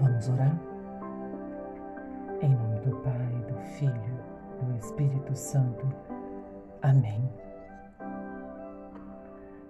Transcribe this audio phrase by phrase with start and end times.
[0.00, 0.58] Vamos orar?
[2.40, 4.24] Em nome do Pai, do Filho,
[4.62, 5.86] do Espírito Santo.
[6.80, 7.28] Amém.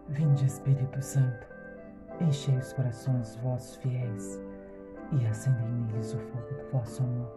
[0.09, 1.49] Vinde, Espírito Santo,
[2.21, 4.41] enchei os corações vossos fiéis
[5.11, 7.33] e acendei neles o fogo do vosso amor.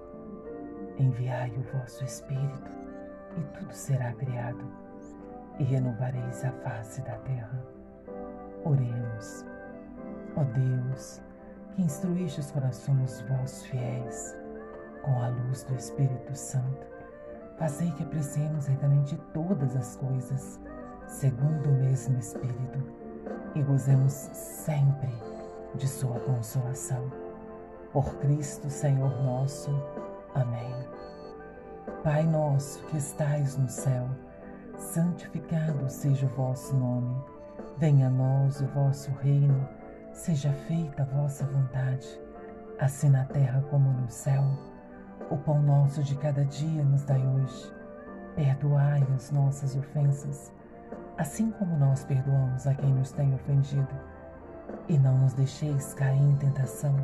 [0.99, 2.71] Enviai o vosso Espírito
[3.35, 4.71] e tudo será criado
[5.57, 7.65] e renovareis a face da terra.
[8.63, 9.45] Oremos.
[10.35, 11.23] Ó Deus,
[11.75, 14.35] que instruíste os corações vossos fiéis
[15.01, 16.85] com a luz do Espírito Santo,
[17.57, 20.59] fazei que apreciemos retamente todas as coisas,
[21.07, 22.79] segundo o mesmo Espírito,
[23.55, 25.09] e gozemos sempre
[25.75, 27.11] de Sua consolação.
[27.91, 29.69] Por Cristo, Senhor nosso.
[30.33, 30.73] Amém.
[32.03, 34.09] Pai nosso que estais no céu,
[34.77, 37.15] santificado seja o vosso nome.
[37.77, 39.67] Venha a nós o vosso reino
[40.13, 42.07] Seja feita a vossa vontade,
[42.79, 44.43] assim na terra como no céu.
[45.29, 47.73] O pão nosso de cada dia nos dai hoje.
[48.35, 50.53] Perdoai as nossas ofensas,
[51.17, 53.89] assim como nós perdoamos a quem nos tem ofendido.
[54.87, 56.95] E não nos deixeis cair em tentação,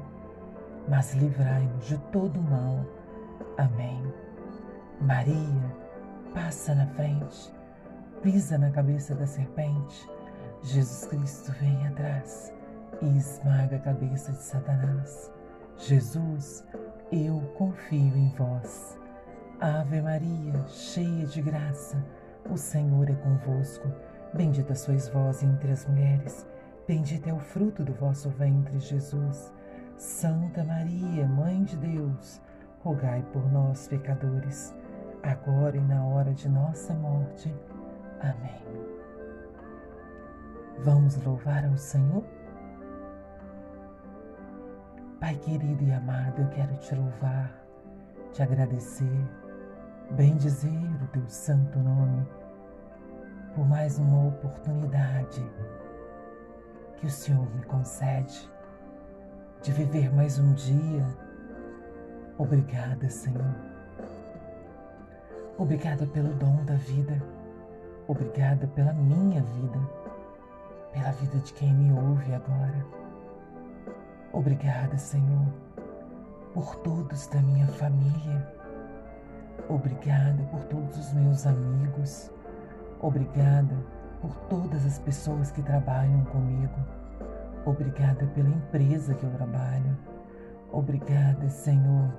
[0.88, 2.86] mas livrai-nos de todo mal.
[3.58, 4.02] Amém.
[5.02, 5.76] Maria,
[6.34, 7.52] passa na frente,
[8.22, 10.08] pisa na cabeça da serpente.
[10.62, 12.54] Jesus Cristo vem atrás
[13.02, 15.32] e esmaga a cabeça de Satanás.
[15.78, 16.66] Jesus,
[17.12, 18.98] eu confio em vós.
[19.60, 22.04] Ave Maria, cheia de graça,
[22.50, 23.88] o Senhor é convosco.
[24.34, 26.48] Bendita sois vós entre as mulheres,
[26.88, 29.52] bendito é o fruto do vosso ventre, Jesus.
[29.98, 32.42] Santa Maria, Mãe de Deus,
[32.84, 34.74] rogai por nós, pecadores,
[35.24, 37.54] agora e na hora de nossa morte.
[38.22, 38.64] Amém.
[40.84, 42.24] Vamos louvar ao Senhor?
[45.20, 47.52] Pai querido e amado, eu quero te louvar,
[48.32, 49.28] te agradecer,
[50.12, 52.26] bendizer o teu santo nome
[53.54, 55.46] por mais uma oportunidade
[56.96, 58.50] que o Senhor me concede
[59.62, 61.06] de viver mais um dia.
[62.38, 63.56] Obrigada, Senhor.
[65.58, 67.22] Obrigada pelo dom da vida.
[68.08, 69.80] Obrigada pela minha vida,
[70.94, 72.99] pela vida de quem me ouve agora.
[74.32, 75.48] Obrigada, Senhor,
[76.54, 78.48] por todos da minha família.
[79.68, 82.32] Obrigada por todos os meus amigos.
[83.02, 83.76] Obrigada
[84.22, 86.76] por todas as pessoas que trabalham comigo.
[87.66, 89.98] Obrigada pela empresa que eu trabalho.
[90.72, 92.14] Obrigada, Senhor,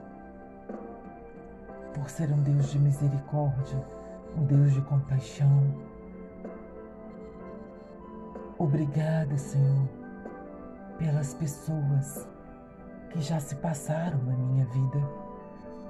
[1.94, 3.84] por ser um Deus de misericórdia,
[4.36, 5.62] um Deus de compaixão.
[8.58, 9.88] Obrigada, Senhor,
[11.00, 12.28] pelas pessoas
[13.08, 15.00] que já se passaram na minha vida.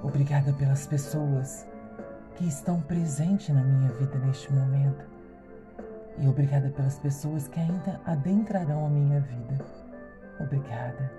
[0.01, 1.67] Obrigada pelas pessoas
[2.35, 5.05] que estão presentes na minha vida neste momento.
[6.17, 9.63] E obrigada pelas pessoas que ainda adentrarão a minha vida.
[10.39, 11.11] Obrigada.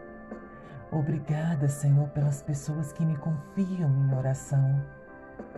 [0.91, 4.82] Obrigada, Senhor, pelas pessoas que me confiam em oração.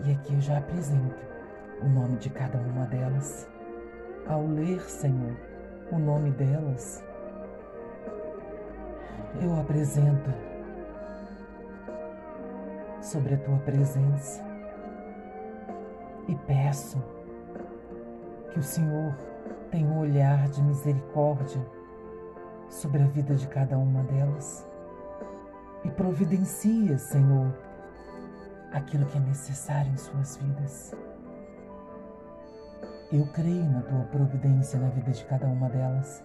[0.05, 1.25] E aqui eu já apresento
[1.83, 3.49] o nome de cada uma delas.
[4.27, 5.37] Ao ler, Senhor,
[5.93, 7.05] o nome delas,
[9.41, 10.31] eu apresento
[13.01, 14.43] sobre a tua presença
[16.29, 17.03] e peço
[18.51, 19.15] que o Senhor
[19.71, 21.61] tenha um olhar de misericórdia
[22.69, 24.67] sobre a vida de cada uma delas
[25.85, 27.53] e providencia, Senhor,
[28.73, 30.95] aquilo que é necessário em suas vidas.
[33.13, 36.25] Eu creio na tua providência na vida de cada uma delas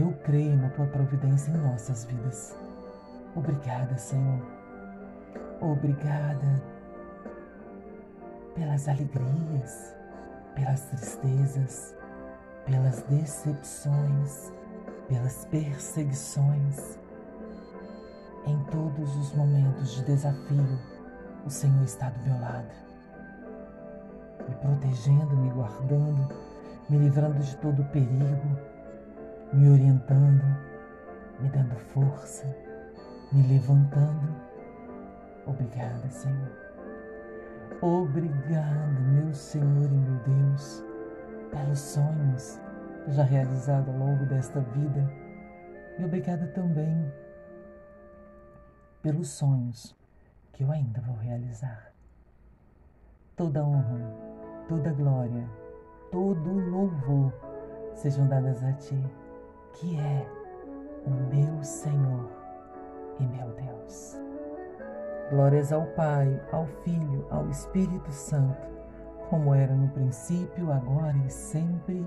[0.00, 2.56] eu creio na tua providência em nossas vidas.
[3.36, 4.40] Obrigada, Senhor.
[5.60, 6.62] Obrigada
[8.54, 9.94] pelas alegrias,
[10.54, 11.94] pelas tristezas,
[12.66, 14.52] pelas decepções,
[15.08, 16.98] pelas perseguições.
[18.46, 20.78] Em todos os momentos de desafio,
[21.46, 22.74] o Senhor está do meu lado,
[24.48, 26.28] me protegendo, me guardando,
[26.90, 28.73] me livrando de todo perigo
[29.54, 30.44] me orientando,
[31.38, 32.44] me dando força,
[33.30, 34.34] me levantando.
[35.46, 36.50] Obrigada, Senhor.
[37.80, 40.84] Obrigado, meu Senhor e meu Deus,
[41.52, 42.60] pelos sonhos
[43.08, 45.08] já realizados ao longo desta vida.
[46.00, 47.12] E obrigada também
[49.02, 49.96] pelos sonhos
[50.52, 51.92] que eu ainda vou realizar.
[53.36, 54.00] Toda honra,
[54.68, 55.48] toda glória,
[56.10, 57.32] todo louvor
[57.94, 59.23] sejam dadas a Ti
[59.74, 60.26] que é
[61.06, 62.30] o meu Senhor
[63.18, 64.18] e meu Deus.
[65.30, 68.68] Glórias ao Pai, ao Filho, ao Espírito Santo,
[69.28, 72.06] como era no princípio, agora e sempre.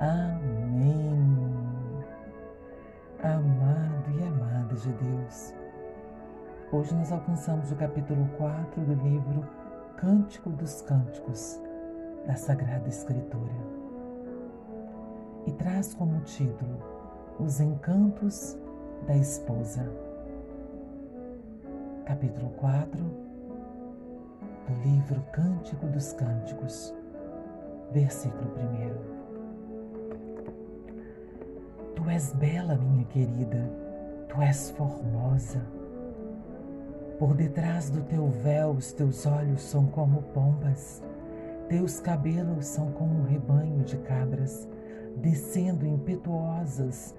[0.00, 1.54] Amém.
[3.22, 5.54] Amado e amada de Deus,
[6.70, 9.48] hoje nós alcançamos o capítulo 4 do livro
[9.96, 11.58] Cântico dos Cânticos
[12.26, 13.52] da Sagrada Escritura
[15.46, 16.93] e traz como título
[17.38, 18.56] Os Encantos
[19.08, 19.90] da Esposa.
[22.06, 22.96] Capítulo 4
[24.68, 26.94] do livro Cântico dos Cânticos,
[27.90, 28.52] versículo
[31.90, 31.94] 1.
[31.96, 33.68] Tu és bela, minha querida,
[34.28, 35.60] tu és formosa.
[37.18, 41.02] Por detrás do teu véu, os teus olhos são como pombas,
[41.68, 44.68] teus cabelos são como um rebanho de cabras,
[45.16, 47.12] descendo impetuosas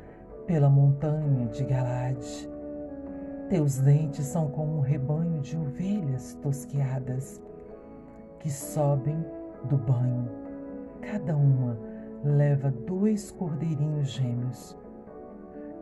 [0.46, 2.50] pela montanha de Galade.
[3.50, 7.42] Teus dentes são como um rebanho de ovelhas tosquiadas
[8.40, 9.24] que sobem
[9.66, 10.30] do banho.
[11.02, 11.78] Cada uma
[12.24, 14.78] leva dois cordeirinhos gêmeos.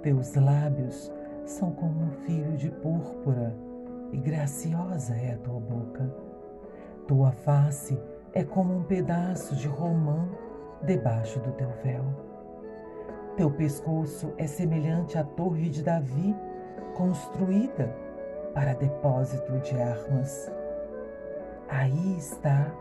[0.02, 1.12] Teus lábios
[1.46, 3.56] são como um fio de púrpura
[4.12, 6.14] e graciosa é a tua boca.
[7.08, 8.00] Tua face
[8.34, 10.28] é como um pedaço de romã
[10.84, 12.23] debaixo do teu véu.
[13.36, 16.36] Teu pescoço é semelhante à torre de Davi,
[16.96, 17.92] construída
[18.54, 20.52] para depósito de armas.
[21.68, 22.72] Aí está,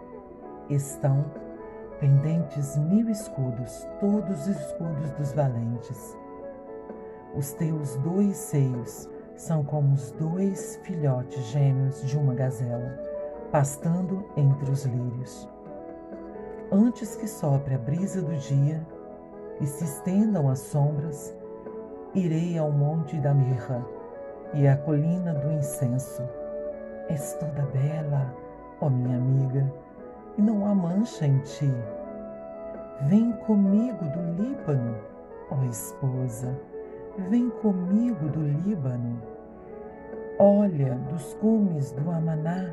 [0.69, 1.25] estão
[1.99, 6.19] pendentes mil escudos, todos os escudos dos valentes.
[7.34, 12.98] Os teus dois seios são como os dois filhotes gêmeos de uma gazela,
[13.50, 15.48] pastando entre os lírios.
[16.70, 18.87] Antes que sopre a brisa do dia
[19.62, 21.32] e se estendam as sombras,
[22.14, 23.86] irei ao monte da mirra
[24.52, 26.22] e à colina do incenso.
[27.08, 28.34] És toda bela,
[28.80, 29.72] ó minha amiga
[30.36, 31.72] e não há mancha em ti.
[33.02, 34.96] Vem comigo do Líbano,
[35.50, 36.58] ó esposa,
[37.30, 39.22] vem comigo do Líbano.
[40.40, 42.68] Olha dos cumes do Amaná,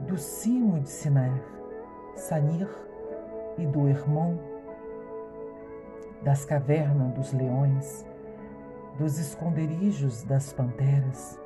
[0.00, 1.32] do cimo de Sinai,
[2.16, 2.68] Sanir
[3.58, 4.49] e do Hermon,
[6.22, 8.06] das cavernas dos leões,
[8.98, 11.40] dos esconderijos das panteras.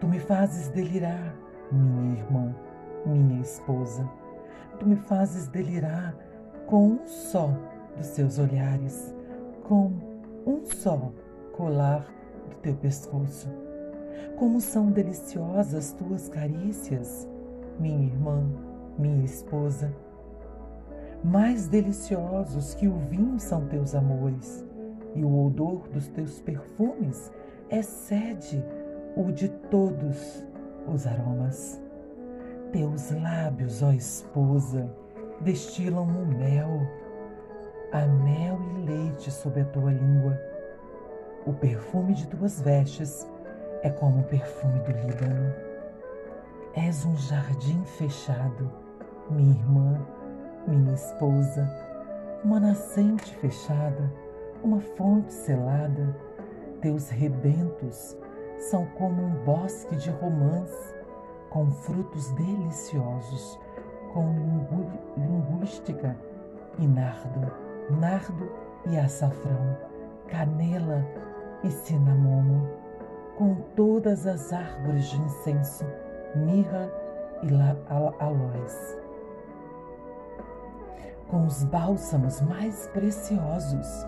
[0.00, 1.34] Tu me fazes delirar,
[1.70, 2.54] minha irmã,
[3.06, 4.08] minha esposa
[4.80, 6.16] tu me fazes delirar
[6.66, 7.54] com um só
[7.96, 9.14] dos seus olhares,
[9.64, 9.92] com
[10.46, 11.12] um só
[11.52, 12.06] colar
[12.48, 13.48] do teu pescoço.
[14.38, 17.28] Como são deliciosas tuas carícias,
[17.78, 18.42] minha irmã,
[18.98, 19.94] minha esposa.
[21.22, 24.66] Mais deliciosos que o vinho são teus amores,
[25.14, 27.30] e o odor dos teus perfumes
[27.70, 28.64] excede
[29.14, 30.46] o de todos
[30.86, 31.78] os aromas.
[32.72, 34.90] Teus lábios, ó esposa,
[35.42, 36.80] destilam o mel,
[37.92, 40.40] a mel e leite sob a tua língua.
[41.44, 43.28] O perfume de tuas vestes
[43.82, 45.52] é como o perfume do Líbano.
[46.74, 48.70] És um jardim fechado,
[49.28, 49.98] minha irmã,
[50.66, 51.68] minha esposa,
[52.44, 54.12] uma nascente fechada,
[54.62, 56.16] uma fonte selada.
[56.80, 58.16] Teus rebentos
[58.58, 60.94] são como um bosque de romãs
[61.50, 63.58] com frutos deliciosos,
[64.14, 64.32] com
[65.16, 66.16] linguística
[66.78, 67.52] e nardo,
[67.90, 68.50] nardo
[68.86, 69.76] e açafrão,
[70.28, 71.04] canela
[71.62, 72.68] e cinamomo,
[73.36, 75.84] com todas as árvores de incenso,
[76.36, 76.90] mirra
[77.42, 77.48] e
[78.20, 78.98] aloés,
[81.30, 84.06] com os bálsamos mais preciosos.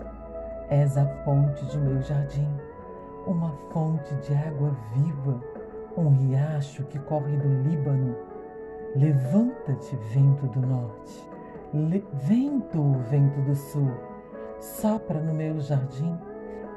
[0.69, 2.49] És a fonte de meu jardim,
[3.25, 5.39] uma fonte de água viva
[5.97, 8.15] um riacho que corre do Líbano.
[8.95, 11.29] Levanta-te, vento do norte,
[11.73, 13.91] Le vento, vento do sul,
[14.59, 16.15] sopra no meu jardim,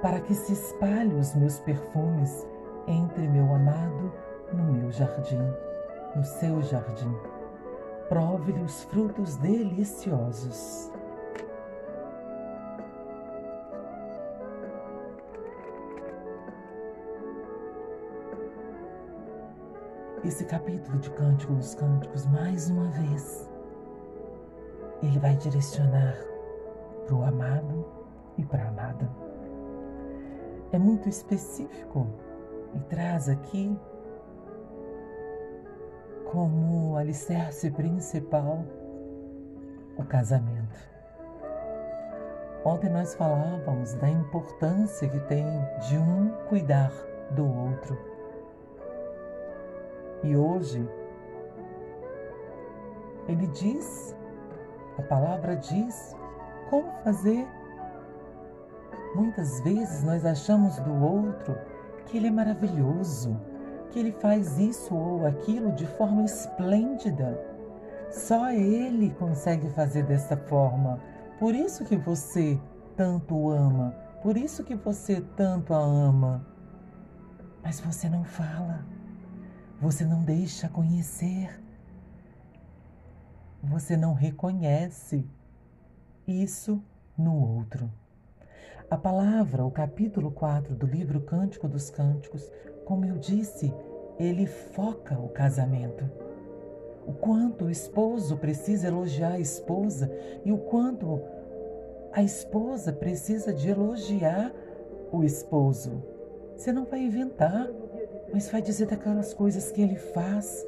[0.00, 2.46] para que se espalhe os meus perfumes
[2.86, 4.12] entre meu amado
[4.52, 5.40] no meu jardim,
[6.14, 7.14] no seu jardim.
[8.08, 10.90] Prove-lhe os frutos deliciosos.
[20.26, 23.48] esse capítulo de Cântico dos Cânticos, mais uma vez,
[25.02, 26.16] ele vai direcionar
[27.06, 27.86] para o amado
[28.36, 29.08] e para a amada.
[30.72, 32.08] É muito específico
[32.74, 33.78] e traz aqui
[36.36, 38.62] como alicerce principal
[39.96, 40.78] o casamento.
[42.62, 45.46] Ontem nós falávamos da importância que tem
[45.88, 46.92] de um cuidar
[47.30, 47.96] do outro.
[50.22, 50.86] E hoje,
[53.26, 54.14] ele diz,
[54.98, 56.14] a palavra diz,
[56.68, 57.48] como fazer.
[59.14, 61.56] Muitas vezes nós achamos do outro
[62.04, 63.40] que ele é maravilhoso,
[63.90, 67.38] que ele faz isso ou aquilo de forma esplêndida.
[68.10, 71.00] Só ele consegue fazer dessa forma.
[71.38, 72.58] Por isso que você
[72.96, 76.46] tanto o ama, por isso que você tanto a ama.
[77.62, 78.86] Mas você não fala,
[79.80, 81.60] você não deixa conhecer,
[83.62, 85.28] você não reconhece
[86.26, 86.82] isso
[87.18, 87.90] no outro.
[88.88, 92.48] A palavra, o capítulo 4 do livro Cântico dos Cânticos,
[92.86, 93.74] como eu disse,
[94.16, 96.08] ele foca o casamento.
[97.04, 100.08] O quanto o esposo precisa elogiar a esposa
[100.44, 101.20] e o quanto
[102.12, 104.52] a esposa precisa de elogiar
[105.10, 106.00] o esposo.
[106.56, 107.68] Você não vai inventar,
[108.32, 110.64] mas vai dizer daquelas coisas que ele faz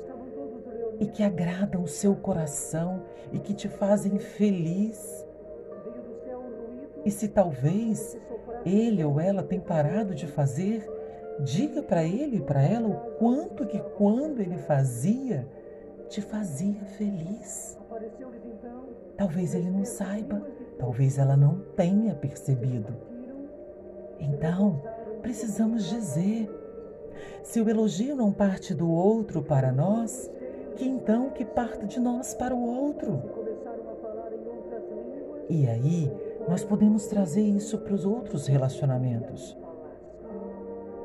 [0.98, 5.24] e que agradam o seu coração e que te fazem feliz.
[7.04, 8.18] E se talvez
[8.66, 10.97] ele ou ela tem parado de fazer,
[11.40, 15.46] diga para ele e para ela o quanto que quando ele fazia,
[16.08, 17.78] te fazia feliz.
[19.16, 20.46] Talvez ele não saiba,
[20.78, 22.94] talvez ela não tenha percebido.
[24.18, 24.82] Então,
[25.22, 26.48] precisamos dizer:
[27.42, 30.30] se o elogio não parte do outro para nós,
[30.76, 33.22] que então que parta de nós para o outro.
[35.48, 36.12] E aí,
[36.48, 39.56] nós podemos trazer isso para os outros relacionamentos.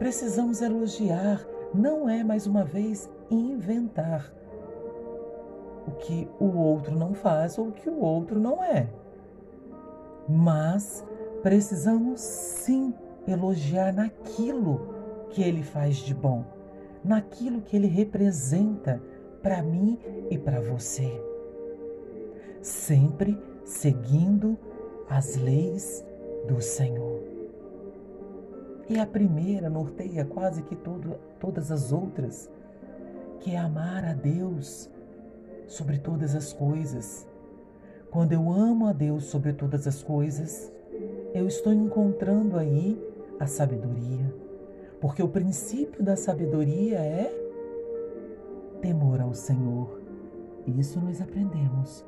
[0.03, 4.33] Precisamos elogiar, não é mais uma vez inventar
[5.87, 8.89] o que o outro não faz ou o que o outro não é.
[10.27, 11.05] Mas
[11.41, 12.93] precisamos sim
[13.25, 14.93] elogiar naquilo
[15.29, 16.43] que ele faz de bom,
[17.01, 19.01] naquilo que ele representa
[19.41, 19.97] para mim
[20.29, 21.09] e para você.
[22.61, 24.57] Sempre seguindo
[25.09, 26.05] as leis
[26.45, 27.42] do Senhor.
[28.89, 32.49] E a primeira norteia quase que todo, todas as outras,
[33.39, 34.89] que é amar a Deus
[35.67, 37.27] sobre todas as coisas.
[38.11, 40.71] Quando eu amo a Deus sobre todas as coisas,
[41.33, 43.01] eu estou encontrando aí
[43.39, 44.33] a sabedoria.
[45.01, 47.33] Porque o princípio da sabedoria é
[48.81, 49.99] temor ao Senhor.
[50.67, 52.05] Isso nós aprendemos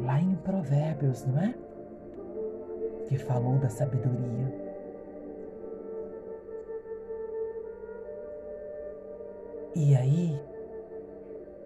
[0.00, 1.54] lá em Provérbios, não é?
[3.10, 4.69] que falou da sabedoria.
[9.74, 10.40] E aí,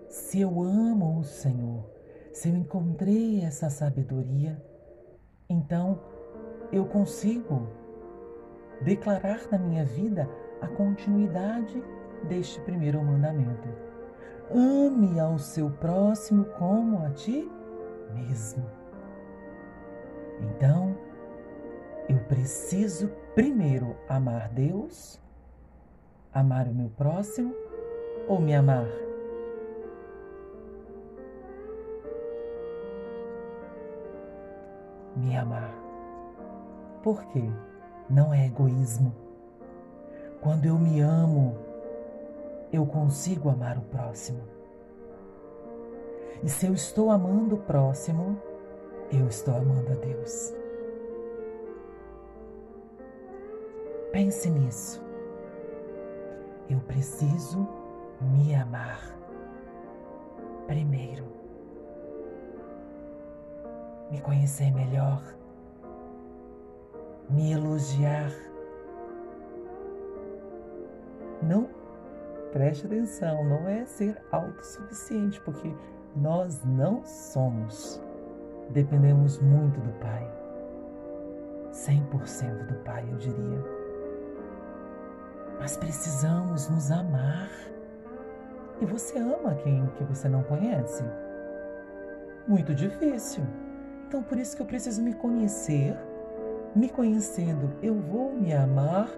[0.08, 1.84] se eu amo o Senhor,
[2.32, 4.62] se eu encontrei essa sabedoria,
[5.49, 5.99] então
[6.70, 7.66] eu consigo
[8.82, 10.28] declarar na minha vida
[10.61, 11.82] a continuidade
[12.28, 13.68] deste primeiro mandamento.
[14.50, 17.50] Ame ao seu próximo como a ti
[18.12, 18.64] mesmo.
[20.40, 20.94] Então,
[22.06, 25.18] eu preciso primeiro amar Deus,
[26.32, 27.63] amar o meu próximo
[28.28, 28.87] ou me amar?
[35.16, 35.73] Me amar.
[37.02, 37.45] Por quê?
[38.09, 39.14] Não é egoísmo.
[40.40, 41.57] Quando eu me amo,
[42.73, 44.43] eu consigo amar o próximo.
[46.43, 48.37] E se eu estou amando o próximo,
[49.11, 50.52] eu estou amando a Deus.
[54.12, 55.02] Pense nisso.
[56.69, 57.66] Eu preciso
[58.21, 59.14] me amar
[60.66, 61.25] primeiro.
[64.11, 65.23] Me conhecer melhor.
[67.28, 68.30] Me elogiar.
[71.42, 71.68] Não,
[72.52, 75.75] preste atenção, não é ser autossuficiente, porque
[76.16, 78.00] nós não somos.
[78.71, 80.30] Dependemos muito do Pai.
[81.73, 83.64] 100% do Pai, eu diria.
[85.59, 87.50] Mas precisamos nos amar.
[88.81, 91.02] E você ama quem que você não conhece?
[92.47, 93.45] Muito difícil.
[94.07, 95.97] Então por isso que eu preciso me conhecer.
[96.75, 99.09] Me conhecendo, eu vou me amar.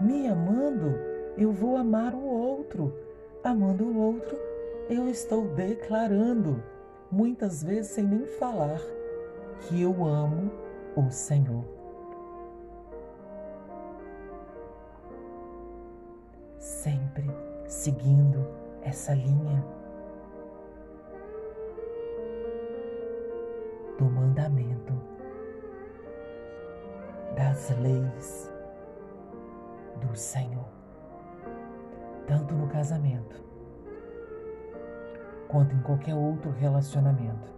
[0.00, 0.94] Me amando,
[1.36, 2.94] eu vou amar o outro.
[3.42, 4.36] Amando o outro,
[4.88, 6.62] eu estou declarando,
[7.10, 8.80] muitas vezes sem nem falar,
[9.62, 10.50] que eu amo
[10.96, 11.64] o Senhor.
[16.82, 17.28] sempre
[17.66, 18.46] seguindo
[18.82, 19.64] essa linha
[23.98, 24.92] do mandamento,
[27.36, 28.52] das leis
[30.00, 30.70] do Senhor.
[32.26, 33.44] tanto no casamento
[35.48, 37.52] quanto em qualquer outro relacionamento.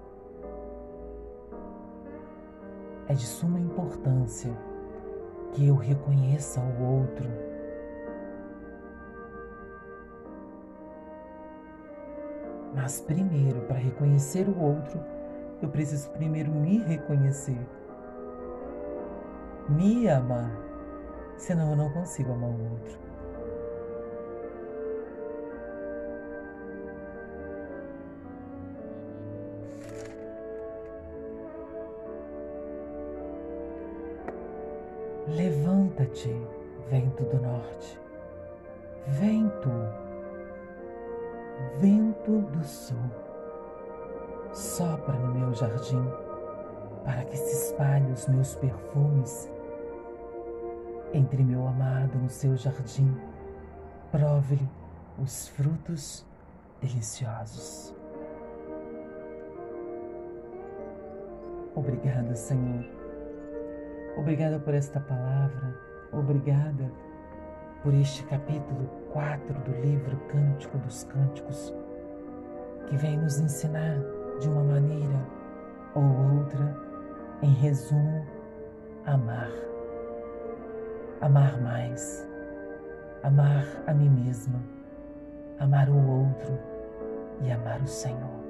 [3.07, 4.52] É de suma importância
[5.52, 7.28] que eu reconheça o outro.
[12.75, 15.00] Mas primeiro, para reconhecer o outro,
[15.62, 17.59] eu preciso primeiro me reconhecer,
[19.69, 20.50] me amar,
[21.38, 23.04] senão eu não consigo amar o outro.
[35.28, 36.37] Levanta-te,
[36.90, 37.99] vento do norte,
[39.07, 39.71] vento,
[41.81, 42.97] vento do sul,
[44.52, 46.04] sopra no meu jardim
[47.04, 49.50] para que se espalhe os meus perfumes.
[51.12, 53.16] Entre meu amado no seu jardim,
[54.11, 54.69] prove-lhe
[55.19, 56.26] os frutos
[56.81, 57.95] deliciosos.
[61.76, 62.85] Obrigada, Senhor
[64.16, 65.76] Obrigada por esta palavra,
[66.12, 66.90] obrigada
[67.85, 71.75] por este capítulo 4 do livro Cântico dos Cânticos,
[72.87, 74.00] que vem nos ensinar
[74.41, 75.21] de uma maneira
[75.95, 76.03] ou
[76.38, 76.75] outra,
[77.43, 78.26] em resumo,
[79.05, 79.50] amar.
[81.21, 82.26] Amar mais,
[83.23, 84.62] amar a mim mesma,
[85.59, 86.59] amar o outro
[87.43, 88.43] e amar o Senhor.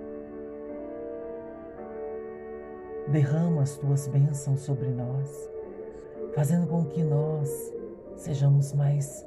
[3.08, 5.50] Derrama as tuas bênçãos sobre nós
[6.34, 7.72] fazendo com que nós
[8.16, 9.26] sejamos mais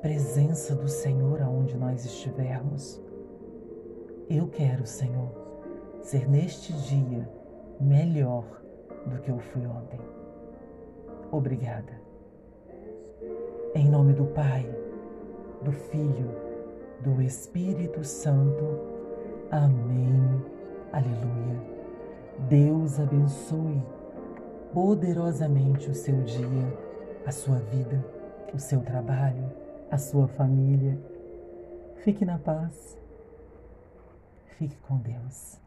[0.00, 3.00] presença do Senhor aonde nós estivermos.
[4.28, 5.30] Eu quero, Senhor,
[6.00, 7.28] ser neste dia
[7.80, 8.44] melhor
[9.06, 10.00] do que eu fui ontem.
[11.30, 12.00] Obrigada.
[13.74, 14.68] Em nome do Pai,
[15.62, 16.30] do Filho,
[17.00, 18.64] do Espírito Santo.
[19.50, 20.42] Amém.
[20.92, 21.60] Aleluia.
[22.48, 23.82] Deus abençoe
[24.72, 26.78] poderosamente o seu dia,
[27.26, 28.04] a sua vida,
[28.52, 29.50] o seu trabalho,
[29.90, 30.98] a sua família.
[32.04, 32.98] Fique na paz.
[34.58, 35.60] Fique com Deus.